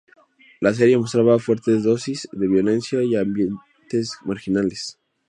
La 0.61 0.73
serie 0.73 0.97
mostraba 0.97 1.37
fuertes 1.37 1.83
dosis 1.83 2.27
de 2.31 2.47
violencia 2.47 3.03
y 3.03 3.15
ambientes 3.15 4.17
marginales. 4.25 4.97